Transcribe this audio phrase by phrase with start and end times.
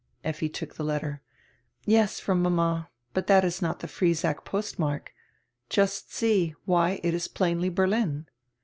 [0.23, 1.21] Effi took die letter.
[1.85, 2.89] "Yes, from mama.
[3.13, 5.13] But that is not die Friesack postmark.
[5.69, 8.27] Just see, why, it is plainly Berlin."